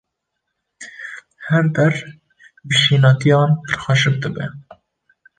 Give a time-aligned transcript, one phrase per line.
[1.47, 1.93] Her der
[2.67, 4.45] bi şînatiyan pir xweşik dibe.